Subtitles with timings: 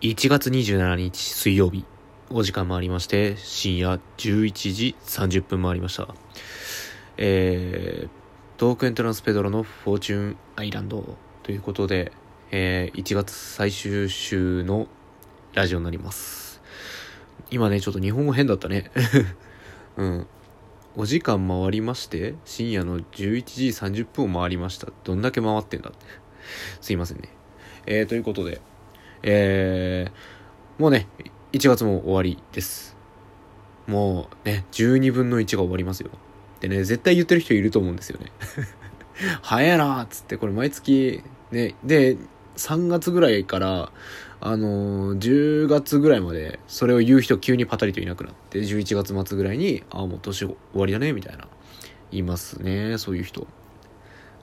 [0.00, 1.84] 1月27日水曜日、
[2.30, 6.08] お時間回りまして、深夜11時30分回りました。
[7.18, 8.08] えー、
[8.56, 12.12] トークエントランスペドロのフォーチュンアイランドということで、
[12.50, 14.88] えー、1月最終週の
[15.52, 16.62] ラジオになります。
[17.50, 18.90] 今ね、ちょっと日本語変だったね。
[19.98, 20.26] うん。
[20.96, 24.88] お時間回りまして、深夜の11時30分を回りました。
[25.04, 25.98] どんだけ回ってんだって。
[26.80, 27.28] すいませんね。
[27.84, 28.62] えー、ということで、
[29.22, 31.08] えー、もうね、
[31.52, 32.96] 1月も終わりです。
[33.86, 36.10] もうね、12分の1が終わりますよ。
[36.60, 38.32] でね、絶対言ってる人いると思うんですよね。
[39.42, 42.16] 早いなーっつって、これ毎月、ね、で、
[42.56, 43.92] 3月ぐらいから、
[44.40, 51.48] あのー、10月ぐらいまで、それを言う人急にパタリといなくなって、11月末ぐらいに、ああ、もう年終わりだね、みたいな、
[52.12, 53.46] いますね、そういう人。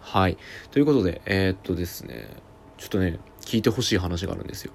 [0.02, 0.38] はい。
[0.72, 2.30] ということで、えー、っとですね、
[2.78, 4.74] ちょっとね、聞いてほしい話があるんですよ。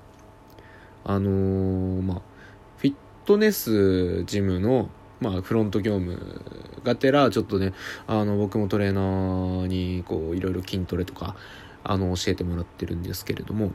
[1.04, 2.22] あのー、まあ、
[2.78, 2.94] フィッ
[3.26, 4.88] トネスジムの、
[5.20, 6.40] まあ、フロント業務
[6.82, 7.74] がてら、ちょっとね、
[8.06, 11.36] あの、僕もトレーナーに、こう、いろいろ筋トレとか、
[11.84, 13.72] あの、教えてもらってるんですけれども、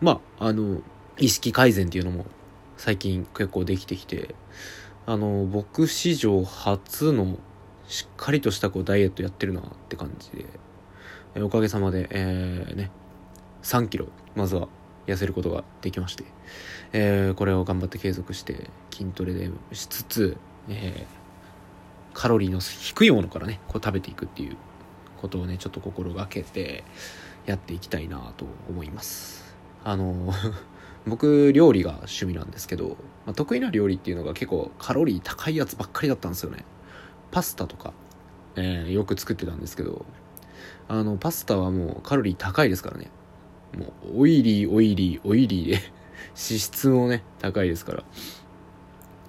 [0.00, 0.80] まあ、あの、
[1.18, 2.26] 意識改善っていうのも、
[2.76, 4.34] 最近結構できてきて、
[5.06, 7.38] あの、僕史上初の、
[7.86, 12.90] しっかりとしたこうダイエットやってるなって感じで、おかげさまで、えー、ね、
[13.66, 14.68] 3キロまずは
[15.08, 16.22] 痩せることができまして、
[16.92, 20.36] えー、これを頑張って継続して筋トレでしつつ、
[20.68, 24.56] えー、カロリーの低いものからねこう食べていくっていう
[25.20, 26.84] ことをねちょっと心がけて
[27.44, 29.56] やっていきたいなと思います。
[29.82, 30.32] あの
[31.04, 32.90] 僕料理が趣味なんですけど、
[33.26, 36.64] まあ、得意な料理っていうのが結構カロリー高いやつばっかりだったんですよね。
[37.32, 37.92] パスタとか、
[38.54, 40.06] えー、よく作ってたんですけど
[40.88, 43.10] あのパスタはもうカロリー高いですからね。
[43.76, 45.84] もうオイリーオイリーオイリーで脂
[46.34, 48.04] 質もね高いですから。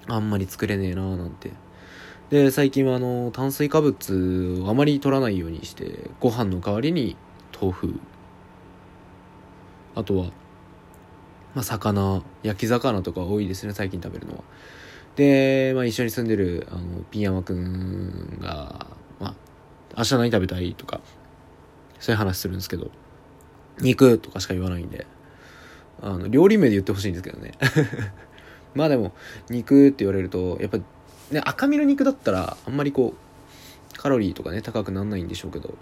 [0.09, 1.51] あんまり作れねえなーなんて。
[2.29, 7.15] で最近はあの炭水化物をあまり取らないようにしてご飯の代わりに
[7.59, 7.99] 豆腐。
[9.95, 10.25] あとは
[11.55, 14.43] まあ魚焼き魚とか多いですね最近食べるのは。
[15.15, 18.87] で、まあ、一緒に住んでるあのピンヤマくんが、
[19.19, 19.33] まあ、
[19.97, 20.73] 明日何食べたい？
[20.75, 21.01] とか
[21.99, 22.91] そういう話するんですけど。
[23.81, 25.05] 肉とかしか言わないんで、
[26.01, 27.53] あの、料理名で言ってほしいんですけどね。
[28.75, 29.13] まあでも、
[29.49, 35.75] 肉って言われると、やっぱ、ね、赤身の肉だったら、あんまりこう、カロリーとかね、高くなんないんでしょうけど、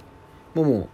[0.53, 0.89] もうも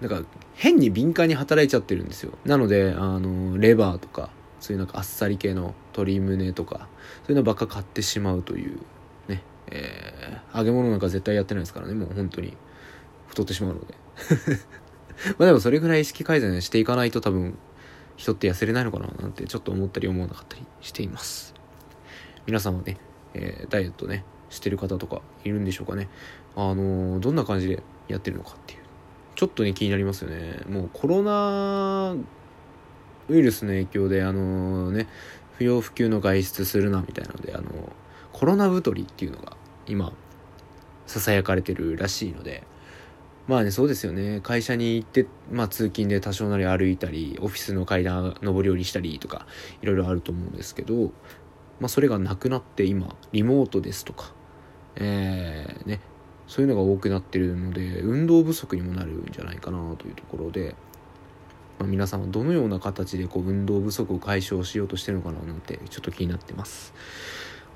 [0.00, 2.32] う、なんか、変に敏感に働いちゃってるんですよ。
[2.44, 6.88] なので、あの、レバーとか、そういうなんかあっさり系の鶏胸とか、
[7.24, 8.80] そういうのばっか買ってしまうという、
[9.28, 12.56] ね、えー、揚げ物なんか絶対やってないですからね、もう本当に、
[13.28, 13.94] 太ってしまうので。
[15.38, 17.58] まあでもそれぐらい意識改善していかないと多分
[18.16, 21.54] 人って痩せれないのかななんてちょっと思ったり思わなかったりしています。
[22.46, 22.96] 皆さんはね、
[23.34, 26.08] えー、ダイエットね、してる方とかいるんでしょうかね。
[26.56, 28.80] あのー、どんな感じでやってるのかっていう。
[29.34, 30.62] ちょっとね、気になりますよね。
[30.68, 32.16] もうコロナ
[33.28, 35.08] ウイルスの影響で、あのー、ね、
[35.58, 37.92] 不要不急の外出するなみたいなので、あの
[38.32, 39.56] コロナ太りっていうのが
[39.86, 40.12] 今、
[41.06, 42.64] 囁かれてるらしいので、
[43.48, 44.40] まあね、そうですよね。
[44.42, 49.46] 会社に行って、まあ通勤で多少なり歩いたり、オフィスの階段上り下りしたりとか、
[49.80, 51.12] いろいろあると思うんですけど、
[51.80, 54.34] まあそれがなくなって今、リモートですとか、
[54.96, 56.00] えー、ね、
[56.46, 60.74] そういうのが多くなってるので、運動不足にもなるんじゃないかなというところで、
[61.78, 66.92] まあ、皆さんはどのような形でこう運動不足を解消しようとしてるのかななんてちょっと気になってます。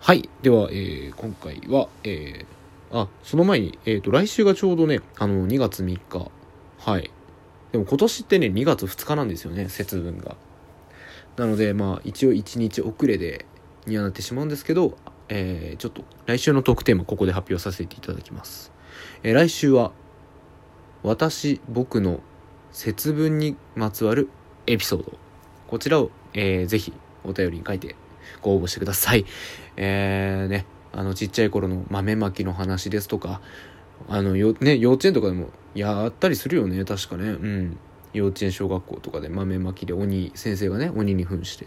[0.01, 0.29] はい。
[0.43, 2.62] では、えー、今回は、えー
[2.93, 6.31] あ、その前に、えっ、ー、と、来週がちょうどね、あの、2月3日。
[6.79, 7.11] はい。
[7.73, 10.37] でも今年ってね、2月2日なんですよね、節分が。
[11.37, 13.47] なので、まあ、一応1日遅れで
[13.87, 14.99] にはなってしまうんですけど、
[15.31, 18.73] えー、ちょっと、来週のトークテーマ、ここで発表させていただきます。
[19.23, 19.93] えー、来週は、
[21.03, 22.21] 私、僕の
[22.73, 24.29] 節分にまつわる
[24.67, 25.13] エピソード。
[25.67, 26.93] こちらを、えー、ぜひ、
[27.25, 27.97] お便りに書いて
[28.43, 29.25] ご応募してください。
[29.77, 33.41] えー、ね、あのちっちゃい頃の豆まきの話ですとか
[34.09, 37.31] あのよ、ね、幼稚園とかでもやったりするよね確かね。
[37.31, 37.79] うん。
[38.13, 41.67] 幼稚園小学校とかで豆まきで鬼先生がね鬼に扮して。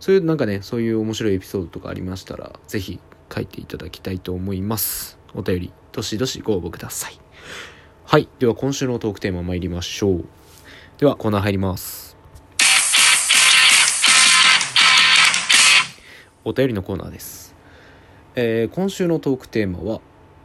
[0.00, 2.98] そういうなんかねそういう面白いエピソードとかありましたら是非
[3.34, 5.18] 書いていただきたいと思います。
[5.34, 7.18] お便りどしどしご応募ください。
[8.04, 8.28] はい。
[8.38, 10.24] では今週のトークテーマ参りましょう。
[10.98, 12.16] ではコーナー入ります。
[16.44, 17.54] お便りのコーナーです。
[18.34, 20.00] えー、今週のトークテーマは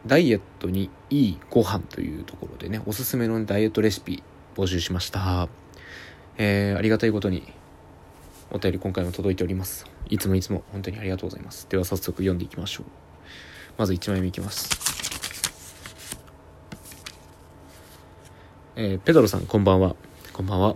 [0.05, 4.23] ダイエットにいいご飯というところでねおすすめのダイエットレシピ
[4.55, 5.47] 募集しました、
[6.37, 7.53] えー、ありがたいことに
[8.51, 9.85] お便り今回も届いております。
[10.09, 11.67] いつもいつも本当にありがとうございます。
[11.69, 12.85] では早速読んでいきましょう。
[13.77, 14.69] まず1枚目いきます。
[18.77, 19.97] えー、ペドロさんこんばんは。
[20.31, 20.75] こんばんは。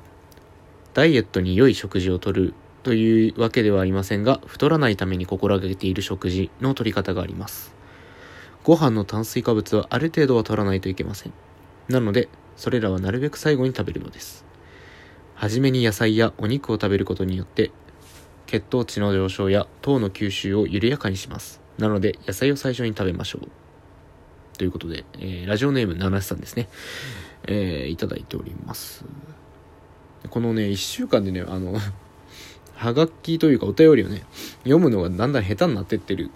[0.93, 2.53] ダイエットに良い食事をとる
[2.83, 7.73] というわけではありませんが太らないために心がけている食事の取り方があります。
[8.63, 11.33] ご飯の炭水化物はある程度は取らないといけません。
[11.89, 14.45] なのでそれらはなるべく最後に食べるのです。
[15.35, 17.71] 初めに野菜やお肉を食べることによって
[18.45, 21.61] 血糖値の上昇や糖の吸収を緩やかにします。
[21.77, 23.47] なので野菜を最初に食べましょう。
[24.57, 26.67] ということで、えー、ラジオネーム七瀬さんですね、
[27.47, 29.05] えー、いただいております。
[30.29, 31.73] このね1週間でねあの
[32.81, 34.23] はがきというかお便りをね
[34.63, 36.31] 読むのがだんだん下手になってってる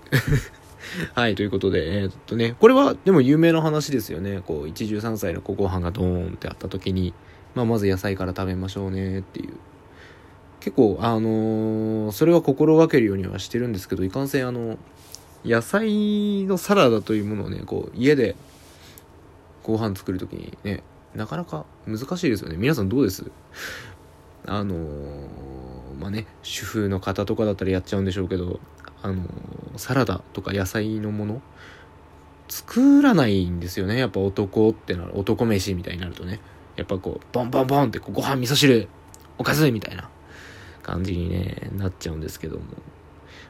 [1.16, 4.42] はい、ということで、えー、っとね、これはでも有名な話ですよね。
[4.46, 7.14] こう、一汁三菜のご飯がドーンってあった時に、
[7.56, 9.54] まあ、まず野菜から食べましょうねっていう。
[10.60, 14.78] 結構、あのー、それは心がけるようにはしてるんですけど、いかんせん、あの、
[15.44, 18.36] 野菜のサラダというものをね、こう、家で
[19.64, 20.84] ご飯作る時にね、
[21.16, 22.58] なかなか難しいですよね。
[22.58, 23.26] 皆さんどうです？
[24.48, 25.28] あのー、
[25.96, 28.60] まあね、主婦の方とかだったらやっちゃうんでしょうけど、
[29.02, 29.24] あの
[29.78, 31.42] サラダとか野菜のもの
[32.48, 33.98] 作らないんですよね。
[33.98, 36.40] やっぱ男ってなる男飯みたいになるとね。
[36.76, 38.88] やっぱこうボンボンボンってご飯味噌汁
[39.38, 40.10] おかずみたいな
[40.84, 42.64] 感じにねなっちゃうんですけども。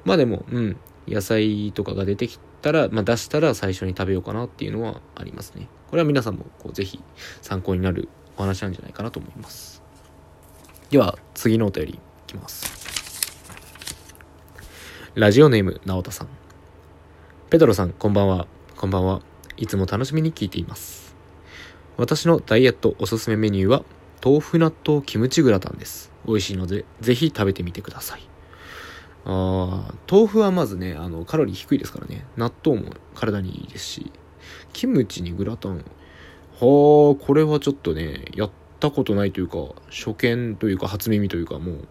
[0.04, 0.78] まあでもうん
[1.08, 5.68] 野菜とかが出てきたら、まあ、出したら最初に食べようかなっていうのはありますね。
[5.90, 7.00] これは皆さんもこうぜひ
[7.42, 9.84] 参考になるお話なんじゃないかなと思います。
[10.90, 12.00] では次のお便り。
[12.36, 13.36] きます
[15.16, 16.28] ラジオネーム、なおたさん。
[17.50, 18.48] ペドロさん、こんばんは。
[18.76, 19.22] こんばんは。
[19.56, 21.16] いつも楽しみに聞いています。
[21.96, 23.86] 私のダイエットおすすめメニューは、
[24.22, 26.12] 豆腐納豆キムチグラタンです。
[26.28, 28.28] 美味しいので、ぜひ食べてみてください。
[29.24, 32.26] あ豆腐はまずね、あの、カロリー低いですからね。
[32.36, 34.12] 納豆も体にいいですし、
[34.74, 35.78] キムチにグラタン。
[35.78, 35.82] はあ、
[36.60, 38.52] これはちょっとね、やっ
[38.82, 39.60] たことないというか、
[39.90, 41.88] 初見というか、初耳というか、もう、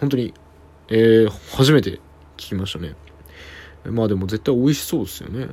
[0.00, 0.34] 本当に、
[0.88, 2.00] えー、初めて
[2.36, 2.94] 聞きましたね。
[3.84, 5.48] まあでも絶対美味しそうですよね。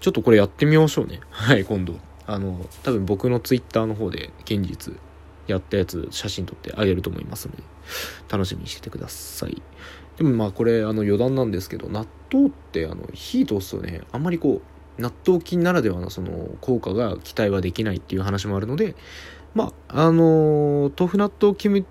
[0.00, 1.20] ちょっとこれやってみましょうね。
[1.30, 1.94] はい今度。
[2.26, 4.94] あの多分僕のツイッターの方で現実
[5.48, 7.62] やったやつ写真撮ってあげると思いますので
[8.30, 9.60] 楽しみにしててください。
[10.16, 14.62] でもまあこれあの余談なんですけど納豆ってあの火通すとねあんまりこ
[14.98, 18.94] う納豆菌ならではのその効果が期待はできないっていう話もあるので
[19.54, 21.84] まああの豆腐納豆キム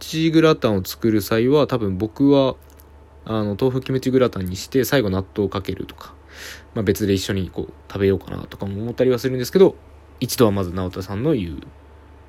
[0.00, 2.56] チグラタンを作る際は多分僕は
[3.24, 6.14] あの豆腐キムチグラタンにして最後納豆をかけるとか、
[6.74, 9.76] まあ、別で一緒にこう食べようかなとかも思ったりはするんですけど
[10.20, 11.60] 一度はまず直人さんの言う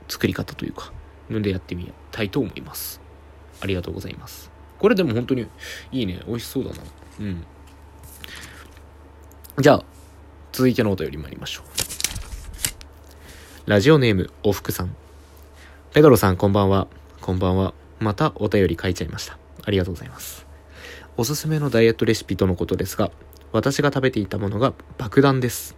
[0.07, 0.91] 作り方というか
[1.29, 3.01] のでやってみたいと思います。
[3.61, 4.51] ありがとうございます。
[4.79, 5.47] これでも本当に
[5.91, 6.21] いいね。
[6.25, 6.77] 美味しそうだな。
[7.19, 7.43] うん。
[9.59, 9.83] じゃあ
[10.51, 11.61] 続いてのお便り参りましょ
[13.67, 13.69] う。
[13.69, 14.95] ラジオネームおふくさん。
[15.93, 16.87] ペドロさんこんばんは。
[17.29, 17.75] こんばんは。
[17.99, 19.37] またお便り書いちゃいました。
[19.63, 20.47] ありがとうございます。
[21.15, 23.11] おすすめのダイエットレシピとのことですが、
[23.51, 25.77] 私が食べていたものが爆弾です。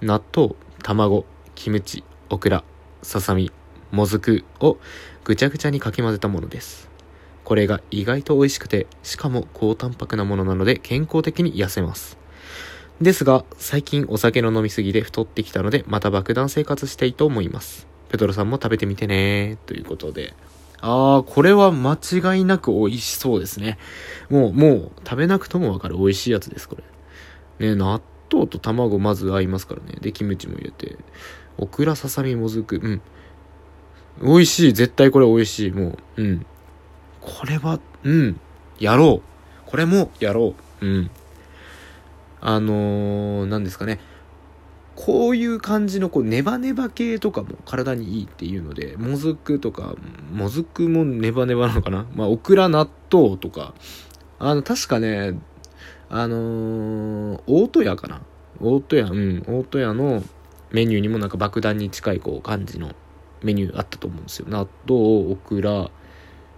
[0.00, 2.64] 納豆、卵、キムチ、オクラ、
[3.02, 3.52] ささみ、
[3.90, 4.78] もずくを
[5.22, 6.88] ぐちゃぐちゃにかき混ぜたものです。
[7.44, 12.16] これが意外と美味しくて、しかも高タンパクなものなので健康的に痩せます。
[13.02, 17.86] ですが、最近お酒の飲みすぎで太ってきたので、また爆弾生活したいと思います。
[18.08, 20.34] ペトロさんも食べてみてねということで、
[20.80, 23.78] ああ、これは間違いなく美味しそうですね。
[24.28, 26.76] もう、もう、食べなくともわかる美味しいやつです、こ
[27.58, 27.68] れ。
[27.68, 28.00] ね、納
[28.32, 29.98] 豆と卵まず合いますからね。
[30.00, 30.96] で、キムチも入れて。
[31.58, 32.76] オクラ、ささみ、もずく。
[32.76, 33.02] うん。
[34.22, 34.72] 美味しい。
[34.72, 35.70] 絶対これ美味しい。
[35.70, 36.46] もう、うん。
[37.20, 38.40] これは、うん。
[38.78, 39.70] やろう。
[39.70, 40.86] これもやろう。
[40.86, 41.10] うん。
[42.40, 43.98] あのー、何ですかね。
[44.96, 49.94] こういう感じのこうネバネバ系とかも体にいいっていうので、もずくとか、
[50.32, 52.06] もずくもネバネバなのかな？
[52.14, 53.74] まあ、オクラ納豆とか、
[54.38, 55.38] あの、確かね、
[56.08, 58.22] あのー、大戸屋かな？
[58.58, 60.22] 大戸屋、うん、大戸屋の
[60.72, 62.92] メニューにもなんか爆弾に近いこう感じの
[63.42, 64.46] メニューあったと思うんですよ。
[64.48, 65.90] 納豆、オクラ、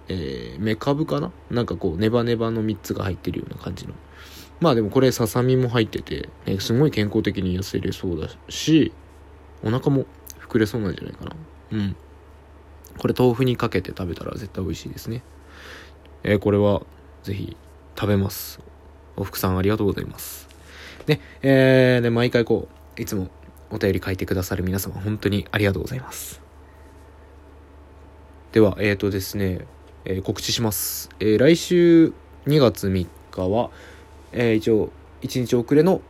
[0.07, 1.33] えー、メカブかな？
[1.51, 3.95] なんかこう、ネバネバの3つが入ってるような感じの。
[4.61, 8.93] まあでもこれささみも入ってて、ね、すごい健康的に痩せれそうだし、
[9.63, 10.07] お腹も
[10.41, 11.37] 膨れそうなんじゃないかな。
[11.73, 11.97] うん。
[12.99, 15.23] これ豆腐にかけて食べたら絶対美味しいですね。
[16.25, 16.83] えー、これは
[17.23, 17.57] ぜひ
[17.97, 18.61] 食べます。
[19.17, 20.49] おふくさんありがとうございます。
[21.07, 23.29] ね、えー、で、毎回こう、いつも
[23.71, 26.41] お便り書いてくださる皆様本当にありがとうございます。
[28.53, 29.67] では、えっ、ー、とですね、
[30.05, 31.11] えー、告知します。
[31.21, 32.13] えー、来週
[32.47, 33.71] 2月3日は、
[34.33, 34.91] えー、一応
[35.23, 36.01] 1日遅れの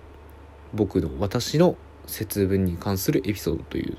[0.74, 3.96] 僕の私の節分に関するエピソードという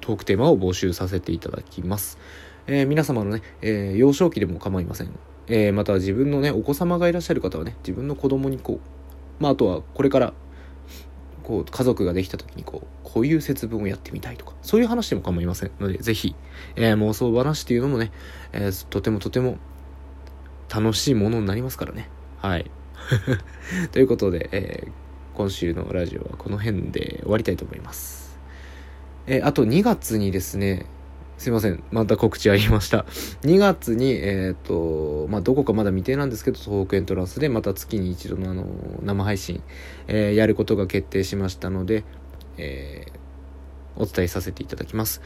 [0.00, 2.18] トークテーマを募集させていただきます。
[2.66, 5.10] えー、皆様のね、えー、幼少期でも構いません。
[5.48, 8.80] えー、また自分のね、お子様がいらっしゃる方はね、自分の子供にこ
[9.38, 10.32] う、まあ、あとはこれから
[11.50, 16.36] こう家族ができた時にこうこういう節分をやってみたいとかそういう話でも構いませんのでぜひ、
[16.76, 18.12] えー、妄想話っていうのもね、
[18.52, 19.58] えー、とてもとても
[20.72, 22.08] 楽しいものになりますからね
[22.38, 22.70] はい
[23.92, 28.38] ということで、えー、今週のラジオはこの辺で終わりたいと思います
[29.26, 30.86] えあと2月にですね
[31.40, 31.82] すいません。
[31.90, 33.06] また告知ありました。
[33.44, 38.66] 2月に、えっ、ー、と、まあ、どこかまだ未定なんですけど、東北エントランスでまた月に一度のあの、
[39.02, 39.62] 生配信、
[40.06, 42.04] えー、やることが決定しましたので、
[42.58, 45.22] えー、お伝えさせていただきます。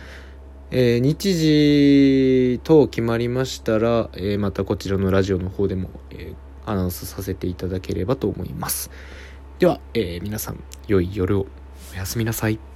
[0.70, 6.34] え、日時等決まりましたら、え、またこちらのラジオの方でも、えー、
[6.66, 8.90] アナウンスさせていただければと思います。
[9.58, 11.46] では、えー、皆さん、良い夜を
[11.92, 12.73] おやすみなさい。